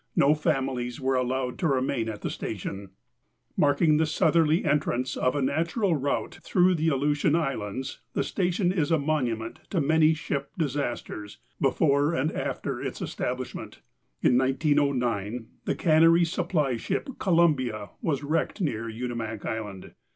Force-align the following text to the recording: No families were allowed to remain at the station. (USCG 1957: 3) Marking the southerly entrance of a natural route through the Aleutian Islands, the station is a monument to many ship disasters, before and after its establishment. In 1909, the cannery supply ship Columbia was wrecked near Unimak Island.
No 0.15 0.33
families 0.33 0.99
were 0.99 1.13
allowed 1.13 1.59
to 1.59 1.67
remain 1.67 2.09
at 2.09 2.21
the 2.23 2.31
station. 2.31 2.89
(USCG 3.55 3.97
1957: 3.97 4.33
3) 4.33 4.41
Marking 4.41 4.47
the 4.47 4.55
southerly 4.57 4.65
entrance 4.65 5.15
of 5.15 5.35
a 5.35 5.43
natural 5.43 5.95
route 5.95 6.39
through 6.41 6.73
the 6.73 6.87
Aleutian 6.89 7.35
Islands, 7.35 7.99
the 8.13 8.23
station 8.23 8.71
is 8.71 8.89
a 8.91 8.97
monument 8.97 9.59
to 9.69 9.79
many 9.79 10.15
ship 10.15 10.53
disasters, 10.57 11.37
before 11.61 12.15
and 12.15 12.31
after 12.31 12.81
its 12.81 12.99
establishment. 12.99 13.81
In 14.23 14.39
1909, 14.39 15.45
the 15.65 15.75
cannery 15.75 16.25
supply 16.25 16.77
ship 16.77 17.07
Columbia 17.19 17.91
was 18.01 18.23
wrecked 18.23 18.59
near 18.59 18.85
Unimak 18.89 19.45
Island. 19.45 19.93